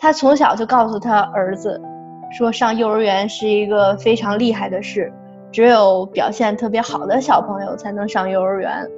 [0.00, 1.80] 他从小就告诉他儿子，
[2.30, 5.12] 说上幼儿园是一个非常厉害的事，
[5.50, 8.88] 只有表现特别好的小朋友才能上幼儿园。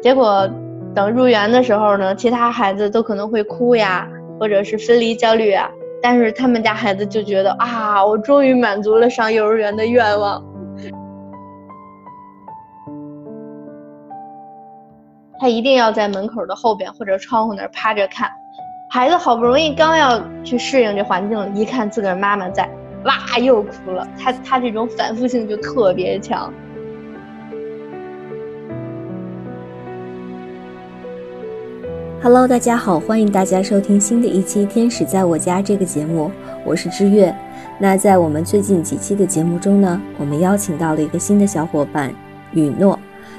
[0.00, 0.48] 结果
[0.94, 5.68] 等入园的时候呢，其他孩子都可能会哭呀，或者是分离焦虑啊，
[6.00, 10.40] 但是他们家孩子就觉得啊，我终于满足了上幼儿园的愿望。
[15.40, 18.30] 他一定要在门口的后边或者窗户那趴着看，
[18.90, 22.66] 孩子好不容易刚要去适应这环境，一看自个儿妈妈在，
[23.04, 24.08] 哇又哭了。
[24.18, 26.50] 他他这种反复性就特别强。
[32.22, 36.30] Hello，大家好，欢迎大家收听新的一期《天使在我家》这个节目，
[36.64, 37.34] 我是知月。
[37.78, 42.10] 那在我们最近几期的节目中呢，我们邀请到了一个新的小伙伴
[42.52, 42.98] 雨诺。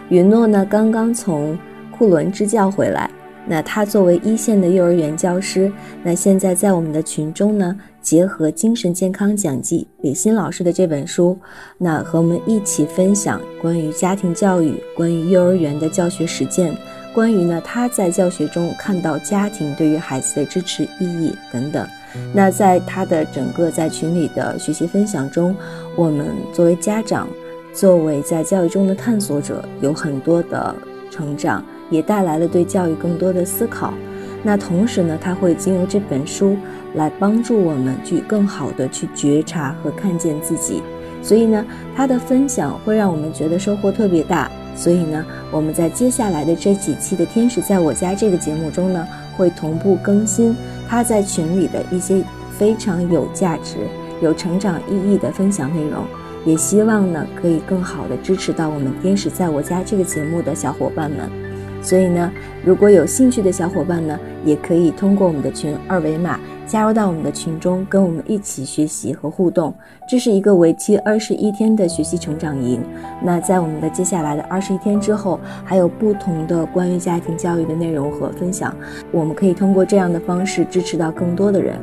[0.09, 1.57] 雨诺呢，刚刚从
[1.90, 3.09] 库伦支教回来，
[3.49, 5.71] 那他作为一线的幼儿园教师，
[6.03, 11.35] 那现在在我们的群中呢，结合精神健康讲记李欣老师的这本书，
[11.79, 16.77] 那和我们一起分享关于家庭教育、关于幼儿园的教学实践，
[17.12, 21.87] 关于呢他在教学中看到家庭对于孩子的支持意义等等。
[22.31, 25.55] 那在他的整个在群里的学习分享中，
[25.96, 27.27] 我们作为家长，
[27.74, 30.76] 作为在教育中的探索者，有很多的
[31.09, 31.65] 成长。
[31.90, 33.93] 也带来了对教育更多的思考。
[34.41, 36.55] 那同时呢，他会经由这本书
[36.96, 40.81] 来帮助我们去更好的去觉察和看见自己。
[41.21, 41.65] 所以呢，
[41.96, 44.49] 他的分享会让我们觉得收获特别大。
[44.76, 50.55] 所以呢，我们在接下来的这几期的《天使在我家》这个节目中呢，会同步更新
[50.87, 52.24] 他在群里的一些
[52.57, 53.76] 非常有价值、
[54.21, 56.05] 有成长意义的分享内容。
[56.46, 61.49] 也希望呢，可以更好的支持到我们《天使在我家》这个节目的小伙伴们。
[61.82, 62.32] 所以呢，
[62.66, 69.74] 如果有兴趣的小伙伴呢，也可以通过我们的群二维码加入到我们的群中，跟我们一起学习和互动。
[70.08, 72.81] 这是一个为期二十一天的学习成长营。
[73.24, 78.76] 那在我们的接下来的二十一天之后，还有不同的关于家庭教育的内容和分享，
[79.12, 81.80] 我们可以通过这样的方式支持到更多的人。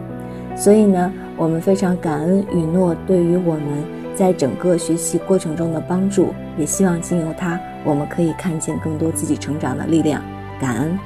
[0.54, 3.62] 所以呢，我们非常感恩雨诺对于我们
[4.16, 7.60] 在整个学习过程中的帮助，也希望经由他。
[7.84, 10.24] 我们可以看见更多自己成长的力量，
[10.58, 10.98] 感恩。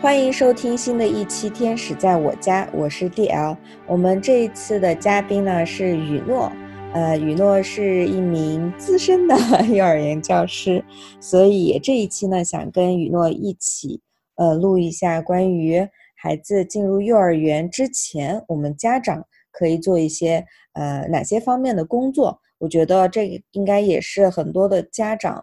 [0.00, 3.54] 欢迎收听新的一期《天使在我家》，我是 D.L。
[3.86, 6.50] 我们这一次的嘉宾呢是雨诺，
[6.94, 9.36] 呃，雨诺是一名资深的
[9.68, 10.82] 幼儿园教师，
[11.20, 14.00] 所以这一期呢想跟雨诺一起，
[14.36, 19.26] 呃，录一下关于孩子进入幼儿园之前，我们家长。
[19.58, 22.38] 可以做一些呃哪些方面的工作？
[22.58, 25.42] 我觉得这个应该也是很多的家长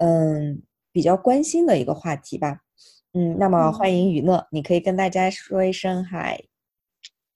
[0.00, 0.60] 嗯
[0.90, 2.58] 比较关心的一个话题吧。
[3.14, 6.42] 嗯，那么欢迎雨诺，你可以跟大家说一声嗨。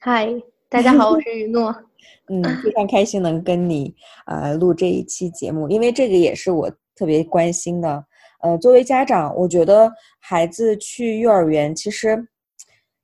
[0.00, 0.26] 嗨，
[0.68, 1.72] 大家好，我是雨诺。
[2.26, 3.94] 嗯，非常开心能跟你
[4.26, 8.04] 呃录这一期节目，因为这个也是我特别关心的。
[8.46, 12.28] 呃，作为家长，我觉得孩子去幼儿园其实。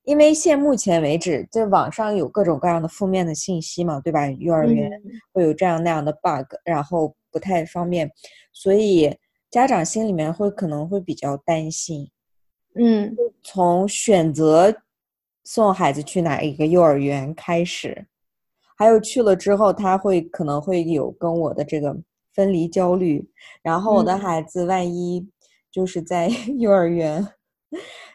[0.05, 4.29] 因为现目前为止，在网上有各种各样的负面的信息嘛，对吧？
[4.31, 4.91] 幼儿园
[5.31, 8.11] 会有这样那样的 bug，然后不太方便，
[8.51, 9.17] 所以
[9.49, 12.09] 家长心里面会可能会比较担心。
[12.75, 14.75] 嗯，从选择
[15.45, 18.05] 送孩子去哪一个幼儿园开始，
[18.77, 21.95] 还有去了之后，他会可能会有跟我的这个
[22.33, 23.25] 分离焦虑，
[23.61, 25.25] 然后我的孩子万一
[25.73, 27.27] 就是在 幼儿园，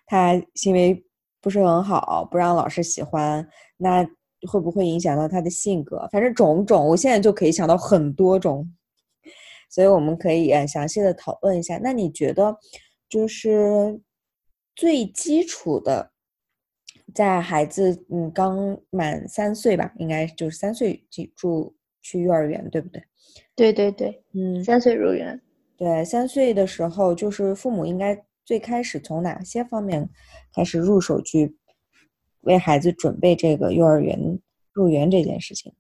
[0.07, 1.05] 他行为。
[1.41, 4.05] 不是很好，不让老师喜欢，那
[4.51, 6.07] 会不会影响到他的性格？
[6.11, 8.69] 反正种种，我现在就可以想到很多种，
[9.71, 11.79] 所以我们可以详细的讨论一下。
[11.81, 12.59] 那你觉得，
[13.09, 14.01] 就是
[14.75, 16.11] 最基础的，
[17.15, 23.01] 在孩子嗯刚满三岁吧，应该就是三岁进入去幼儿园，对不对？
[23.55, 25.41] 对对对，嗯，三岁入园。
[25.79, 30.11] 对，三岁的时候，就是父母应该最开始从哪些方面？
[30.53, 31.57] 开始入手去
[32.41, 34.41] 为孩子准备这个幼儿园
[34.73, 35.73] 入园这件事情。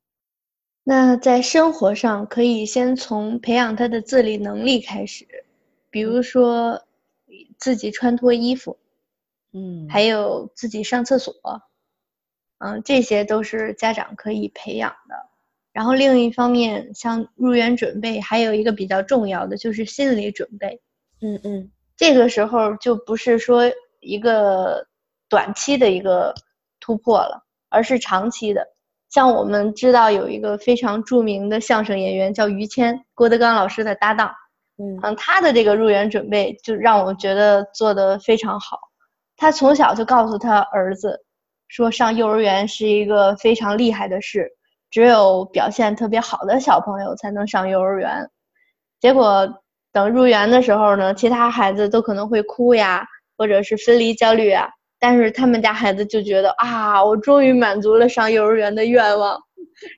[0.85, 5.27] 那在生活上，可以先从培养他的自理能力开始，
[5.91, 6.87] 比如说
[7.59, 8.79] 自己穿脱衣服，
[9.53, 11.35] 嗯，还有自己上厕所，
[12.59, 15.28] 嗯，这些都是家长可以培养的。
[15.73, 20.81] 然后另一方面，像入园准备，还有一个比较重要的就是心理准备。
[21.21, 23.65] 嗯嗯，这个时候就不是说。
[24.01, 24.87] 一个
[25.29, 26.33] 短期的一个
[26.79, 28.65] 突破了，而是长期的。
[29.11, 34.33] 像我们知道有一个非常著名的相声演员叫于谦，郭德纲老师的搭档，
[34.79, 38.79] 嗯，他的这个入园准备就让我觉得做得非常好。
[39.37, 41.25] 他从小就告诉他儿子，
[41.67, 44.49] 说上幼儿园是一个非常厉害的事，
[44.91, 48.29] 只有表现特别好的小朋友才能上幼儿园。
[49.01, 49.63] 结果
[49.93, 53.07] 等入园的时候呢，其他孩子都可能会哭呀，
[53.37, 54.69] 或者是分离焦虑啊，
[54.99, 59.39] 但是他们家孩子就觉得啊，我终于满足了上幼儿园的愿望。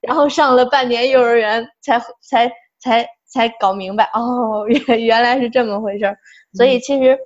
[0.03, 6.19] 然后上了半年幼儿园，才才才才搞明白，哦，原原来是这么回事儿。
[6.53, 7.19] 所以其实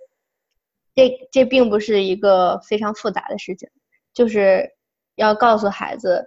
[0.94, 3.69] 这这并不是一个非常复杂的事情，
[4.12, 4.70] 就是
[5.17, 6.25] 要告诉孩子，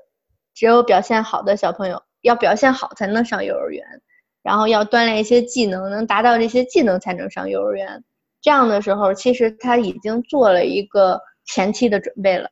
[0.57, 3.85] 只有表现好的小朋友要表现好才能上幼儿园，
[4.41, 8.03] 然后要锻炼一些技能，能达到这些技能才能上幼儿园。
[8.41, 12.49] 这样的时候，其实他已经做了一个前期的准备了，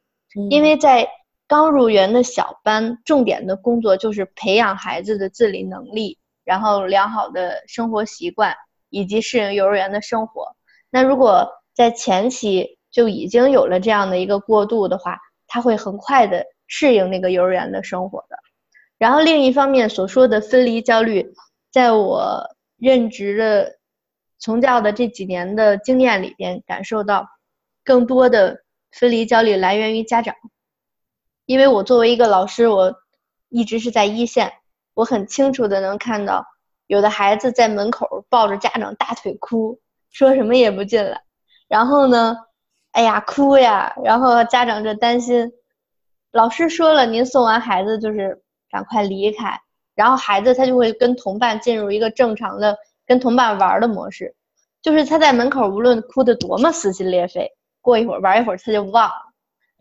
[0.51, 1.07] 因为在。
[1.47, 8.55] 刚入园的小班，重点的工作就是培养孩子的自理能力，然后良好的生活习惯，
[8.89, 10.55] 以及适应幼儿园的生活。
[10.89, 18.37] 那如果在前期就已经有了这样的一个过渡的话，他会很快的适应那个幼儿园的生活的。
[18.97, 21.33] 然后另一方面所说的分离焦虑，
[21.71, 23.77] 在我任职的
[24.39, 27.27] 从教的这几年的经验里边，感受到
[27.83, 30.35] 更多的分离焦虑来源于家长。
[31.45, 32.95] 因为我作为一个老师，我
[33.49, 34.51] 一直是在一线，
[34.93, 36.45] 我很清楚的能看到，
[36.87, 39.79] 有的孩子在门口抱着家长大腿哭，
[40.09, 41.21] 说什么也不进来，
[41.67, 42.35] 然后呢，
[42.91, 45.51] 哎呀哭呀，然后家长就担心，
[46.35, 48.37] 老师说了，您送完孩子就是
[48.69, 49.57] 赶快离开，
[49.95, 52.77] 然后孩子他就会跟同伴进入一个正常的
[53.07, 54.35] 跟同伴玩的模式，
[54.81, 57.49] 就是他在门口无论哭得多么撕心裂肺，
[57.79, 59.15] 过一会儿玩一会儿他就忘了。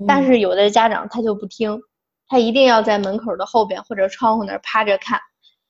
[0.06, 1.82] 但是有的家长他就不听，
[2.28, 5.18] 他一定要在门口的后边或者窗户那儿趴着看，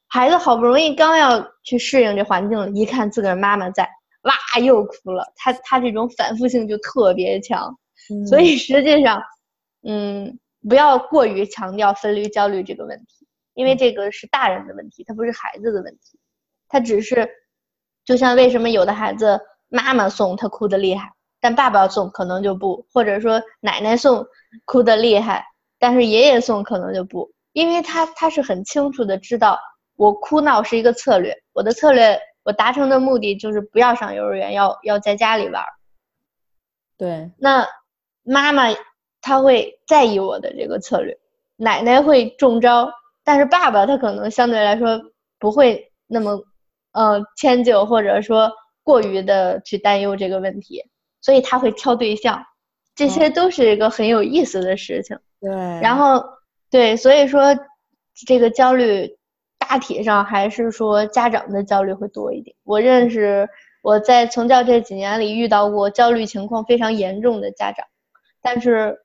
[0.07, 3.89] 孩子好不容易刚要去适应这环境了，一看自个儿妈妈在，
[4.25, 5.33] 哇又哭了。
[5.35, 7.75] 他他这种反复性就特别强，
[8.29, 9.23] 所以实际上，
[9.87, 10.39] 嗯，
[10.69, 16.19] 不要过于强调分离焦虑这个问题，因为这个是大人的问题，它不是孩子的问题，
[16.69, 17.29] 它只是，
[18.05, 21.13] 就像为什么有的孩子妈妈送他哭的厉害。
[21.41, 24.27] 但爸爸送可能就不，或者说奶奶送
[24.65, 25.45] 哭得厉害，
[25.79, 29.61] 但是爷爷送可能就不，因为他他是很清楚的知道，
[29.97, 35.63] 我哭闹是一个策略，我的策略我达成的目的就是不要上幼儿园，要要在家里玩。
[36.97, 37.69] 对，那
[38.23, 38.65] 妈妈
[39.25, 41.17] 他会在意我的这个策略，
[41.57, 42.93] 奶奶会中招，
[43.25, 45.01] 但是爸爸他可能相对来说
[45.39, 46.45] 不会那么，
[46.93, 50.85] 呃迁就或者说过于的去担忧这个问题。
[51.23, 52.45] 所以他会挑对象，
[52.95, 55.19] 这些都是一个很有意思的事情。
[55.41, 55.51] 对，
[55.81, 56.23] 然后
[56.71, 57.57] 对，所以说
[58.27, 59.17] 这个焦虑
[59.59, 62.55] 大体上还是说家长的焦虑会多一点。
[62.63, 63.49] 我认识
[63.83, 67.87] 我在从教这几年里遇到过焦虑情况非常严重的家长，
[68.43, 68.99] 但是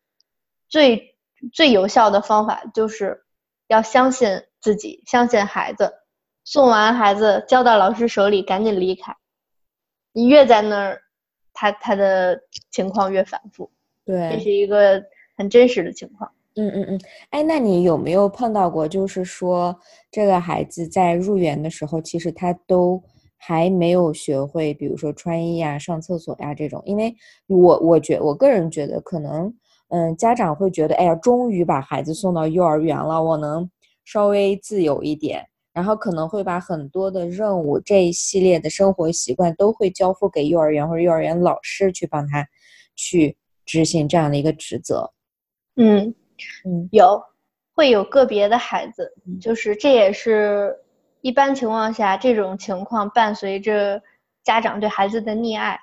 [0.69, 1.18] 最
[1.51, 3.24] 最有效的方法就是
[3.68, 5.94] 要相信自己，相信孩子，
[6.45, 9.16] 送完孩子交到老师手里，赶紧离开。
[10.13, 11.01] 你越在那儿。
[11.51, 12.39] 他他的
[12.71, 13.69] 情况越反复，
[14.06, 15.04] 对，这是一个
[15.36, 16.31] 很真实的情况。
[16.56, 17.01] 嗯嗯嗯，
[17.31, 19.77] 哎，那你有没有碰到过，就是说
[20.10, 23.04] 这个孩子在入园的时候，其实他都
[23.36, 26.81] 还没有学会，比如说穿衣呀、上厕所呀这种？
[26.86, 27.13] 因为
[27.48, 29.53] 我我觉我个人觉得，可能
[29.89, 33.69] 嗯，家长会觉得，哎呀，终于把孩子送到幼儿园了，我能
[34.05, 35.46] 稍微自由一点。
[35.72, 42.46] 然后可能会把很多的任务这一系列的生活习惯都会交付给幼儿园或者幼儿园老师去帮他
[42.96, 45.10] 去执行这样的一个职责。
[45.75, 46.13] 嗯
[46.65, 47.22] 嗯，有
[47.75, 50.75] 会有个别的孩子，就是这也是
[51.22, 54.01] 一般情况下这种情况伴随着
[54.43, 55.79] 家长对孩子的溺爱，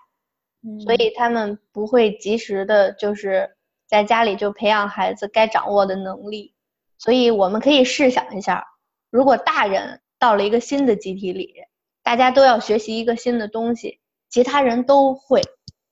[0.85, 3.49] 所以他们不会及时的，就是
[3.87, 6.55] 在家里就培养孩子该掌握的能力。
[6.99, 8.67] 所以我们可以试想一下。
[9.11, 11.55] 如果大人到了一个新的集体里，
[12.03, 15.43] 大家都要学习一个新的东西，其他人都会，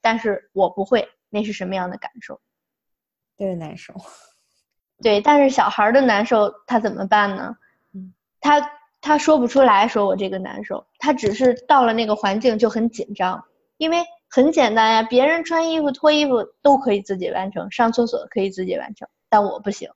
[0.01, 2.37] 但是我不会，那是什么样的感受？
[3.37, 3.95] 特别难受。
[5.03, 7.57] 对，但是小孩的难受他怎么办呢？
[7.93, 8.71] 嗯，他
[9.01, 13.45] 他说不出来，说我这个难受，他只是到了那个环境就很紧张，
[13.77, 19.89] 因为很简单呀，别人穿衣服、脱衣服都可以自己完成，上厕所可以自己完成，但我不行。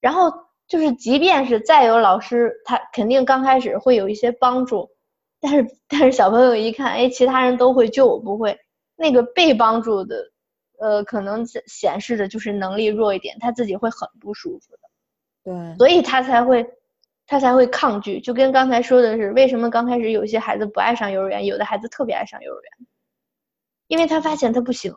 [0.00, 0.32] 然后。
[0.66, 4.88] 就是，即便是再有老师，他肯定刚开始会有一些帮助，
[5.38, 8.58] 但是但是小朋友一看，哎，其他人都会，就我不会，
[8.96, 10.16] 那个被帮助的，
[10.80, 14.80] 呃，可能显示的就是能力弱一点，他自己会很不舒服的。
[15.44, 16.66] 对，所以他才会
[17.26, 18.18] 他才会抗拒。
[18.18, 22.86] 就跟刚才说的是，为什么刚开始有些孩子不爱上幼儿园，有的孩子特别爱上幼儿园，
[23.94, 24.92] 因为他发现他不行。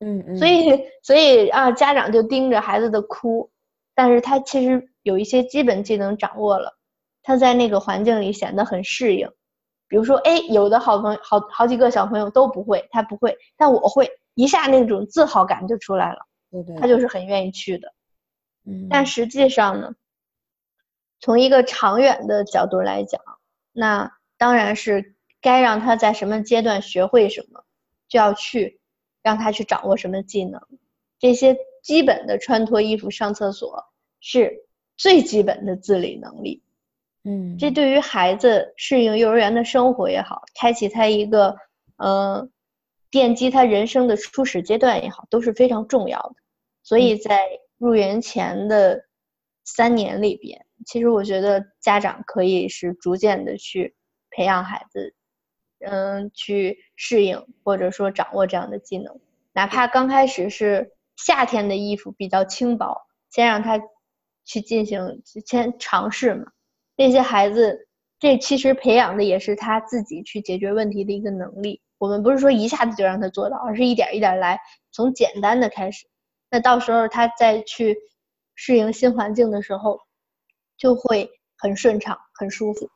[0.00, 0.36] 嗯嗯。
[0.36, 3.50] 所以所以啊，家长就盯着孩子的哭，
[3.94, 6.76] 但是他其实有一些基本技能掌握了，
[7.22, 9.28] 他在那个环境里显得很适应。
[9.86, 16.18] 比如说，哎，有的好朋友好好几个小朋友都不会，他不会，但我会，一下那种自豪感就出来了。
[16.50, 16.76] 对对。
[16.76, 17.92] 他就是很愿意去的。
[18.66, 18.88] 嗯。
[18.90, 19.92] 但实际上呢，
[21.20, 23.20] 从一个长远的角度来讲，
[23.72, 27.64] 那当然是该让他在什么阶段学会什么，
[28.08, 28.80] 就要去
[29.22, 30.60] 让他去掌握什么技能。
[31.18, 33.84] 这些基本的穿脱衣服、上厕所
[34.20, 34.64] 是
[34.96, 36.62] 最基本的自理能力。
[37.24, 41.56] 嗯，这对于孩子适应幼儿园的生活也好，开启他一个，
[41.96, 42.48] 呃，
[43.10, 46.36] 奠基他人生的初始阶段也好，都是非常重要的。
[46.82, 47.46] 所以在
[47.76, 49.04] 入园前的
[49.64, 53.96] 三年里边，其实我觉得家长可以是逐渐的去
[54.30, 55.14] 培养孩子，
[55.80, 59.20] 嗯，去适应或者说掌握这样的技能，
[59.52, 63.80] 哪怕刚开始是夏天的衣服比较轻薄，先让他
[64.44, 66.46] 去进行先尝试嘛。
[66.96, 71.80] 那些孩子，这其实培养的也是他自己去解决问题的一个能力。
[71.98, 76.06] 我们不是说一下子就让他做到，而是一点一点来，从简单的开始。
[76.50, 77.96] 那到时候他再去
[78.54, 80.00] 适应新环境的时候，
[80.76, 82.88] 就会很顺畅、很舒服。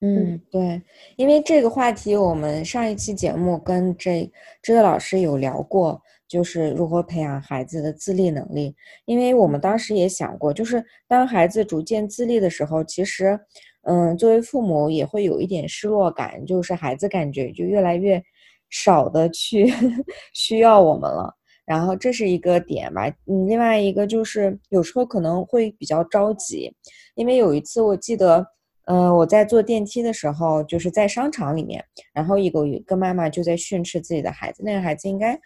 [0.00, 0.82] 嗯，对，
[1.16, 4.30] 因为这个话题，我们上一期节目跟这
[4.62, 6.00] 这个老师有聊过。
[6.30, 8.72] 就是如何培养孩子的自立能力，
[9.04, 13.36] 因为我们当时也想过，就是当孩子逐渐自立的时候，其实，
[13.82, 18.22] 嗯，作为父母也会有一点失落感，就是孩子感觉就越来越
[18.68, 19.66] 少的去
[20.32, 21.34] 需要我们了，
[21.66, 23.08] 然后这是一个点吧。
[23.26, 26.72] 嗯，另外一个就是有时候可能会比较着急，
[27.16, 28.46] 因为有一次我记得，
[28.86, 35.38] 嗯，我在坐电梯的时候，就是在商场里面，然后一个一个妈妈就在训斥自己的孩子，那个孩子应该。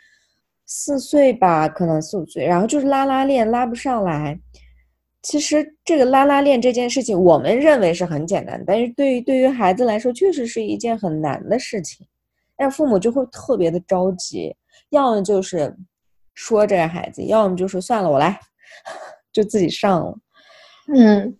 [0.67, 4.41] 四岁吧，可能四五岁，然后就是拉拉链拉不上来。
[5.21, 12.07] 其实这个拉拉链这件事情，我们认为是很简单，但是对于对于孩子来说，确实是一件很难的事情。
[12.57, 14.57] 但父母就会特别的着急，
[14.89, 15.77] 要么就是
[16.33, 18.41] 说这个孩子，要么就是算了，我来，
[19.35, 20.19] 就自己上了。
[20.97, 21.37] 嗯，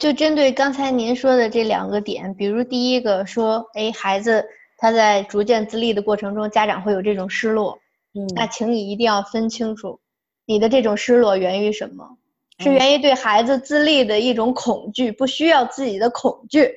[0.00, 4.42] 就针对刚才您说的这两个点，比如第一个说，哎，孩子
[4.78, 7.78] 他在逐渐自立的过程中，家长会有这种失落。
[8.14, 10.00] 嗯那请你一定要分清楚，
[10.46, 12.16] 你的这种失落源于什么？
[12.58, 16.72] 是源于对孩子自立的一种恐惧，不需要自己的恐惧，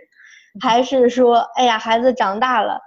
[0.60, 2.78] 还是说，哎呀，孩子长大了，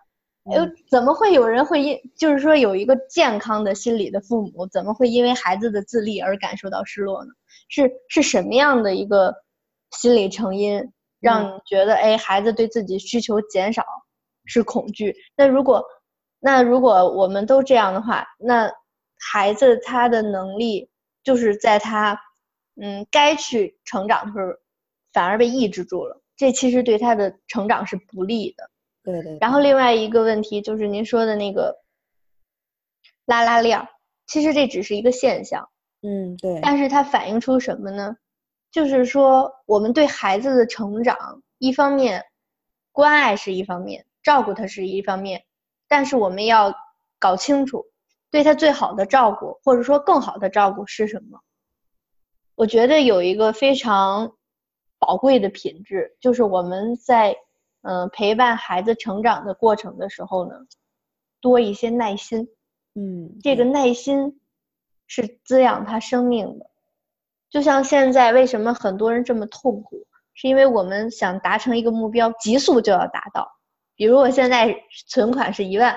[0.52, 7.30] 哎，怎么会有人会因，就是说有一个健康的心理的父母，怎么会因为孩子的自立而感受到失落呢？
[7.70, 9.34] 是是什么样的一个
[9.96, 13.84] 心理成因，让你觉得，哎，孩子对自己需求减少
[14.44, 15.16] 是恐惧？
[15.36, 15.84] 那如果。
[16.38, 18.70] 那如果我们都这样的话，那
[19.18, 20.90] 孩子他的能力
[21.24, 22.20] 就是在他，
[22.80, 24.52] 嗯，该去成长的时候，
[25.12, 26.22] 反而被抑制住了。
[26.36, 28.70] 这其实对他的成长是不利的。
[29.02, 29.38] 对对。
[29.40, 31.74] 然后另外一个问题就是您说的那个
[33.24, 33.88] 拉拉链，
[34.26, 35.68] 其实这只是一个现象。
[36.02, 36.60] 嗯，对。
[36.62, 38.14] 但是它反映出什么呢？
[38.76, 42.26] 就是说我们对孩子的成长，一方面
[42.92, 45.46] 关爱是一方面，照顾他是一方面。
[45.88, 46.74] 但是我们要
[47.18, 47.86] 搞清楚，
[48.30, 51.40] 对他最好的照顾，或者说更好的照顾是什么？
[52.54, 54.36] 我觉得有一个非常
[54.98, 57.34] 宝贵的品质，就是我们在
[57.80, 60.54] 嗯陪伴孩子成长的过程的时候呢，
[61.40, 62.46] 多一些耐心。
[62.94, 64.38] 嗯，这个耐心
[65.06, 66.66] 是滋养他生命的。
[67.56, 73.50] 就像现在为什么很多人这么痛苦，是因为我们想达成一个目标，急速就要达到。
[73.94, 74.76] 比如我现在
[75.08, 75.96] 存款是一万，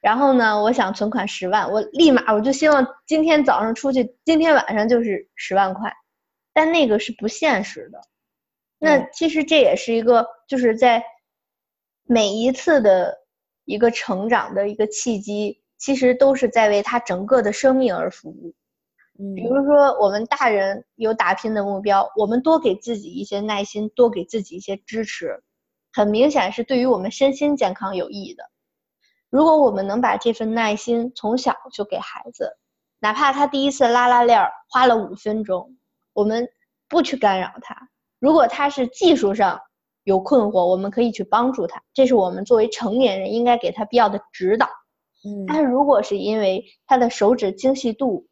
[0.00, 5.92] 然后呢，我想存款十万，我立马我就希望今天早上出去，今天晚上就是十万块，
[6.54, 8.00] 但那个是不现实的。
[8.78, 11.04] 那其实这也是一个，就是在
[12.04, 13.14] 每一次的
[13.66, 18.54] 一个成长的一个契机，其实都是在为他整个的生命而服务。
[19.18, 25.42] 嗯，比如说我们大人有打拼的目标，我们多给自己一些耐心，多给自己一些支持。
[25.92, 28.44] 很明显是对于我们身心健康有益的。
[29.30, 32.56] 如果我们能把这份耐心从小就给孩子，
[32.98, 35.76] 哪怕他第一次拉拉链花了五分钟，
[36.12, 36.48] 我们
[36.88, 37.88] 不去干扰他。
[38.18, 39.60] 如果他是技术上
[40.02, 44.66] 有困惑，我们可以去帮助他，这是我们作为成年人应该给他必要的指导。
[45.24, 48.26] 嗯，但是如果是因为他的手指精细度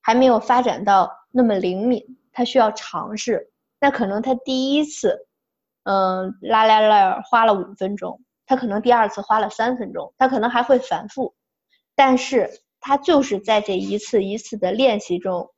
[0.00, 3.50] 还没有发展到那么灵敏，他需要尝试，
[3.80, 5.26] 那可能他第一次，
[5.84, 11.34] 嗯，拉拉链花了五分钟，他可能第二次花了三分钟，他可能还会反复，
[11.94, 15.50] 但是他就是在这一次一次的练习中，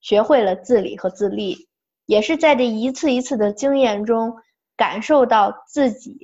[0.00, 1.68] 学会了自理和自立，
[2.06, 4.36] 也是在这一次一次的经验中，
[4.76, 6.18] 感受到自己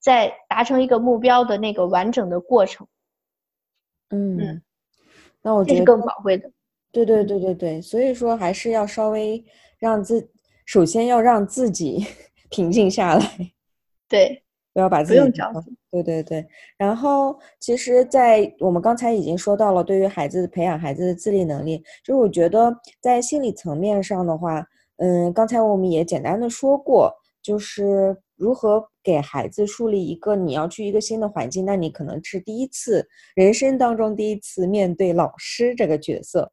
[0.00, 2.86] 在达成一个目标的那个完整的过程。
[4.10, 4.62] 嗯，
[5.42, 6.50] 那我觉得这是更宝贵的。
[7.04, 9.44] 对对对对对，所以说还是要稍微
[9.78, 10.30] 让自，
[10.64, 12.06] 首先要让自己
[12.48, 13.52] 平静下来，
[14.08, 15.76] 对，不要把自己不用着急。
[15.90, 16.46] 对对对，
[16.78, 36.52] 然后其实，在我们刚才已经说到了，对于孩子培养孩子的自立能力，就是我觉得在心理层面上的话，嗯，刚才我们也简单的说过，就是如何给孩子树立一个你要去一个新的环境，那你可能是第一次人生当中第一次面对老师这个角色。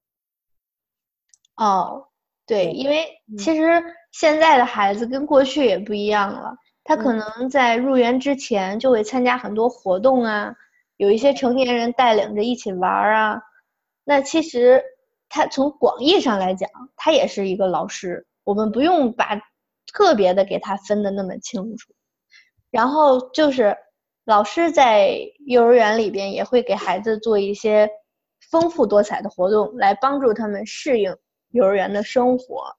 [1.55, 2.07] 哦，
[2.45, 10.53] 对，因为嗯其实现在的孩子跟过去也不一样了，他可嗯能在入园之前就会参加很多活动啊，
[10.97, 13.41] 有一些成年人带领着一起玩儿啊。
[14.03, 14.83] 那其实
[15.29, 19.39] 他从广义上来讲，他也是一个老师，我们不用把
[19.93, 21.93] 特别的给他分的那么清楚。
[22.71, 23.77] 然后就是
[24.25, 27.89] 老师在幼儿园里边也会给孩子做一些
[28.49, 31.15] 丰富多彩的活动，来帮助他们适应
[31.53, 32.75] 幼儿园的生活。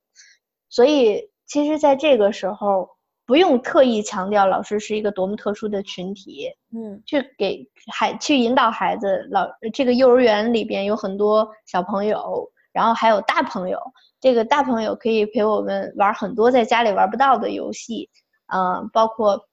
[0.69, 2.89] 所以，其实在这个时候，
[3.27, 9.27] 不用特意强调老师是一个多么特殊的群体，嗯去给孩去引导孩子。
[9.31, 13.81] 老这个幼儿园里边有很多小朋友，然后还有大朋友。
[14.21, 18.11] 这个大朋友可以陪我们玩很多在家里玩不到的游戏，
[18.53, 19.49] 嗯、包括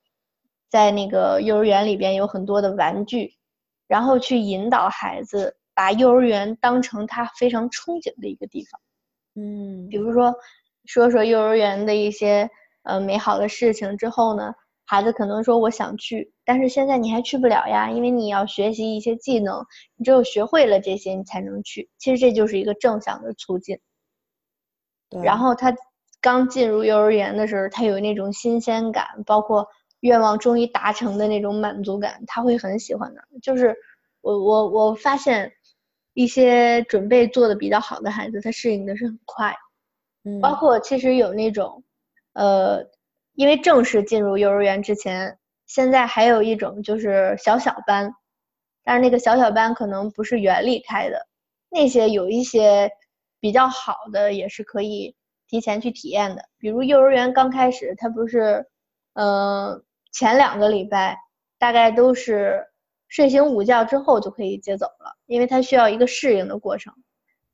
[0.70, 3.36] 在那个幼儿园里边有很多的玩具，
[3.88, 8.80] 然后去引导孩子把幼儿园当成他非常憧憬的一个地方。
[9.42, 10.34] 嗯比如说，
[10.86, 12.50] 说说幼儿园的一些
[12.84, 14.54] 呃美好的事情之后呢，
[14.86, 21.90] 孩子可能说我想去，但是现在你还去不了呀，因为你要学习一些技能，你只有学会了这些，你才能去。
[21.98, 23.80] 其实这就是一个正向的促进。
[25.10, 25.74] 对，然后他
[26.22, 29.68] 刚进入幼儿园的时候，他有那种新鲜感，包括
[30.02, 33.22] 愿望终于达成的那种满足感，他会很喜欢的。
[33.42, 33.76] 就是
[34.22, 35.52] 我我我发现
[36.14, 39.56] 一些准备做的比较好的孩子，他适应的是很快。
[40.24, 41.84] 嗯包括其实有那种，
[42.34, 42.86] 呃，
[43.34, 48.14] 因为正式进入幼儿园之前，现在还有一种就是小小班，
[48.84, 51.28] 但是那个小小班可能不是园里开的，
[51.70, 52.92] 那些有一些
[53.40, 55.16] 比较好的也是可以
[55.48, 56.44] 提前去体验的。
[56.60, 58.68] 比如幼儿园刚开始，它不是，
[59.14, 61.18] 呃，前两个礼拜
[61.58, 62.68] 大概都是
[63.12, 66.94] 睡醒午觉之后就可以接走了，因为他需要一个适应的过程。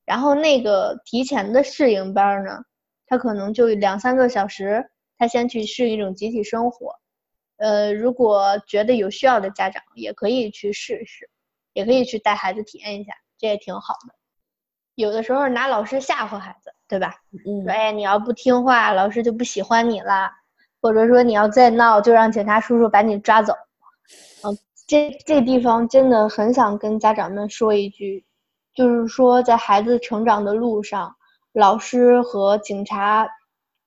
[0.06, 2.60] 然后那个提前的适应班儿呢，
[3.08, 6.94] 他可能就两三个小时，他先去适应一种集体生活。
[7.58, 11.28] 呃，如果觉得有需要的家长也可以去试试，
[11.74, 14.14] 也可以去带孩子体验一下，这也挺好的。
[14.94, 17.16] 有的时候拿老师吓唬孩子，对吧？
[17.48, 20.32] 嗯说哎，你要不听话，老师就不喜欢你啦，
[20.80, 23.54] 或者说你要再闹，就让警察叔叔把你抓走。
[24.44, 24.56] 嗯、
[24.88, 28.26] 这这地方真的很想跟家长们说一句，
[28.74, 31.14] 就是说在孩子成长的路上，
[31.52, 33.28] 老师和警察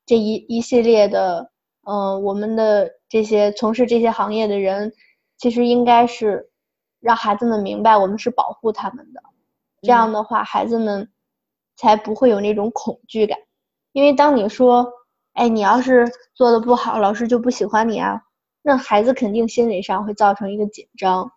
[0.05, 1.51] 这一一系列的，
[1.85, 4.93] 嗯、我们的这些从事这些行业的人，
[5.39, 6.51] 其实应该是
[7.01, 9.23] 让孩子们明白我们是保护他们的。
[9.81, 11.11] 这样的话，孩子们
[11.77, 13.39] 才不会有那种恐惧感。
[13.93, 14.87] 因为当你说，
[15.33, 18.21] 哎，你要是做的不好，老师就不喜欢你啊，
[18.63, 21.33] 那孩子肯定心理上会造成一个紧张。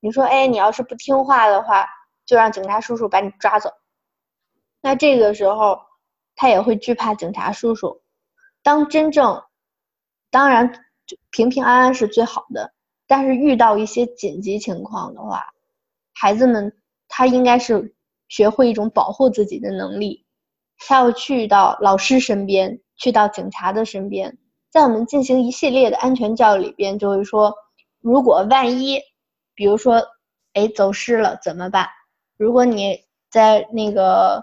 [0.00, 1.88] 你说，哎，你要是不听话的话，
[2.26, 3.70] 就让警察叔叔把你抓走。
[4.80, 5.78] 那这个时候，
[6.34, 8.02] 他也会惧怕警察叔叔。
[8.62, 9.42] 当真正，
[10.30, 10.72] 当然
[11.06, 12.72] 就平平安安是最好的，
[13.06, 15.52] 但是遇到一些紧急情况的话，
[16.14, 16.76] 孩子们
[17.08, 17.94] 他应该是
[18.28, 20.26] 学会一种保护自己的能力，
[20.78, 24.36] 他要去到老师身边，去到警察的身边，
[24.72, 27.54] 在我们进行一系列的安全教育里边，就会说，
[28.00, 28.98] 如果万一，
[29.54, 30.02] 比如说，
[30.54, 31.86] 哎，走失了怎么办？
[32.38, 32.98] 如果你
[33.30, 34.42] 在那个，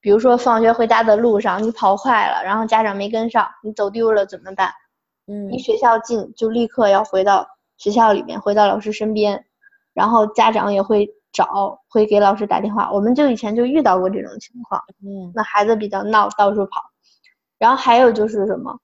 [0.00, 4.72] 比如说放学回家的路上，你跑快了，然后家长没跟上，你走丢了怎么办？
[5.28, 9.44] 嗯离学校近，就立刻要回到学校里面，回到老师身边，
[9.94, 12.90] 然后家长也会找，会给老师打电话。
[12.90, 16.82] 我们就以前就遇到过这种情况，嗯那孩子比较闹，到处跑。
[17.58, 18.76] 然后还有就是什么，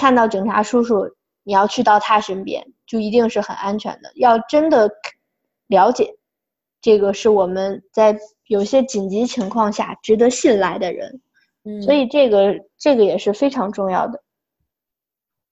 [0.00, 1.06] 看到警察叔叔，
[1.42, 4.10] 你要去到他身边，就一定是很安全的。
[4.14, 4.90] 要真的
[5.66, 6.16] 了解，
[6.80, 11.20] 这个是我们在有些紧急情况下值得信赖的人，
[11.64, 14.22] 嗯，所以这个这个也是非常重要的。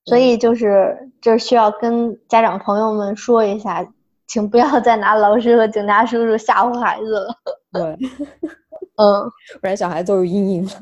[0.06, 3.86] 所以就是这需要跟家长朋友们说一下，
[4.28, 7.34] 请不要再拿老师和警察叔叔吓唬孩子了。
[7.70, 7.82] 对，
[8.96, 9.30] 嗯，
[9.60, 10.72] 不然小孩子都有阴影了。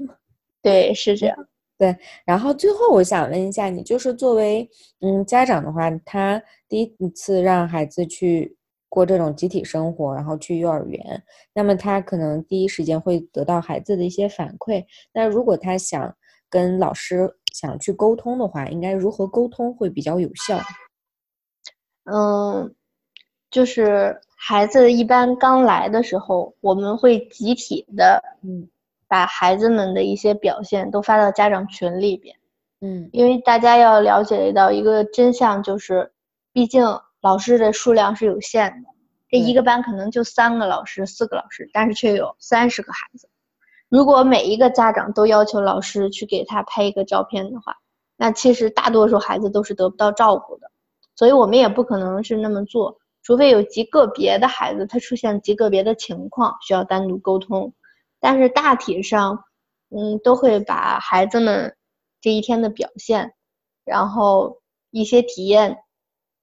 [0.62, 1.36] 对，是这样。
[1.78, 4.68] 对，然后最后我想问一下你，就是作为
[5.00, 8.56] 嗯家长的话，他第一次让孩子去
[8.88, 14.84] 过这种集体生活，然后去幼儿园，那么他可能第一时间会得到孩子的一些反馈。
[15.12, 16.16] 那如果他想
[16.48, 20.58] 跟老师想去沟通的话，应该如何沟通会比较有效？
[22.04, 22.74] 嗯，
[23.50, 28.68] 就是孩子一般刚来的时候，我们会集体的，嗯
[29.08, 32.36] 把孩子们的一些表现都发到家长群里边，
[32.80, 33.08] 嗯。
[33.12, 36.12] 因为大家要了解到一个真相，就是
[36.52, 36.84] 毕竟
[37.20, 38.88] 老师的数量是有限的，
[39.28, 43.28] 这一个班可能就三个老师、四个老师，但是却有三十个孩子。
[43.88, 47.76] 如果每一个家长都要求老师去给他拍一个照片的话，
[48.16, 50.70] 那其实大多数孩子都是得不到照顾的，
[51.14, 57.72] 所以我们也不可能是那么做，除非有极个别的孩子他出现极个别的情况需要单独沟通，
[58.28, 59.44] 但是大体上，
[59.90, 61.76] 嗯，都会把孩子们
[62.20, 63.34] 这一天的表现，
[63.84, 64.60] 然后
[64.90, 65.78] 一些体验、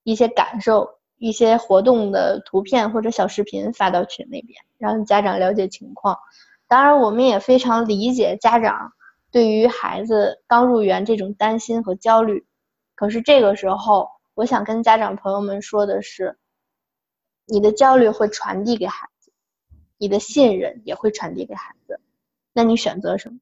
[0.03, 6.17] 一些感受、一些活动的图片或者小视频发到群里边，让家长了解情况。
[6.69, 8.93] 当然，我们也非常理解家长
[9.29, 12.45] 对于孩子刚入园这种担心和焦虑。
[12.95, 16.37] 可是这个时候，我想跟家长朋友们说的是，
[17.45, 19.09] 你的焦虑会传递给孩，
[19.97, 21.99] 你的信任也会传递给孩子。
[22.53, 23.39] 那你选择什么？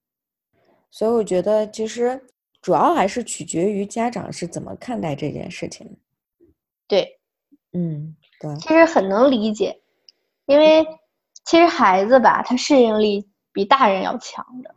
[0.90, 2.22] 所以我觉得其实
[2.62, 5.98] 主要还是取决于家长是怎么看待这件事情。
[6.88, 7.20] 对，
[7.74, 9.82] 嗯，对，其实很能理解，
[10.46, 10.86] 因为
[11.46, 14.76] 其实孩子吧，他适应力比大人要强的。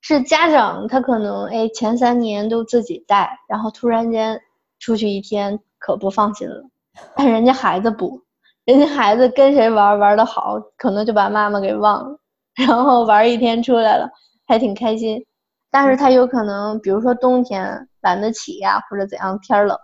[0.00, 4.40] 是家长他可能哎前三年都自己带，然后突然间
[4.78, 6.68] 出去一天可不放心了，
[7.16, 8.22] 但人家孩子不，
[8.68, 12.18] 人家孩子跟谁玩玩的好，可能就把妈妈给忘了，
[12.54, 14.06] 然后玩一天出来了
[14.46, 15.24] 还挺开心，
[15.70, 19.74] 但是他有可能比如说冬天懒得起呀、或者怎样天冷，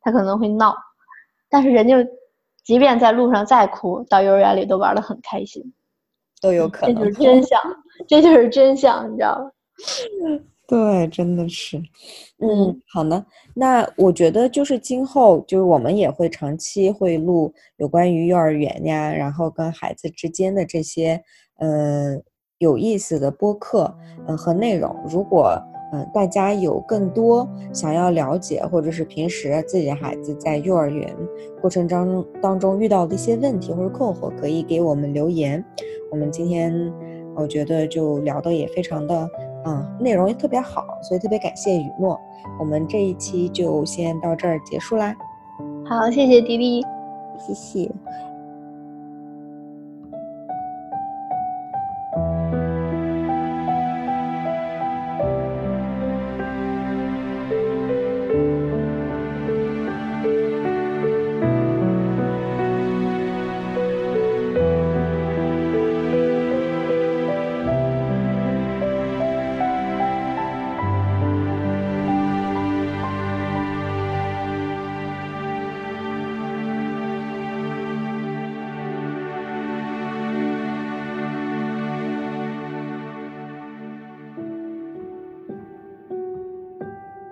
[0.00, 0.74] 他可能会闹，
[1.50, 1.96] 但是人家
[2.64, 5.74] 即便在路上再哭，到幼儿园里都玩得很开心，
[6.40, 7.22] 都有可能这就是。
[7.22, 7.60] 真相，
[8.08, 9.50] 这就是真相，你知道吗？
[10.66, 11.76] 对，真的是，
[12.38, 13.24] 嗯嗯，好呢。
[13.54, 21.22] 那我觉得就是今后就是我们也会长期会录有关于幼儿园呀，然后跟孩子之间的这些
[21.58, 22.22] 嗯、呃
[22.58, 24.96] 有意思的播客嗯、呃和内容。
[25.06, 25.52] 如果
[25.92, 31.14] 嗯、呃大家有更多想要了解，或者是平时自己的孩子在幼儿园
[31.60, 35.62] 过程当中当中遇到的一些问题或者困惑，可以给我们留言。
[36.10, 36.72] 我们今天
[37.36, 39.28] 我觉得就聊的也非常的。
[39.64, 42.20] 嗯，内容也特别好，所以特别感谢雨诺。
[42.58, 45.14] 我们这一期就先到这儿结束啦，
[45.88, 46.82] 好，谢谢迪迪。
[47.38, 47.90] 谢谢。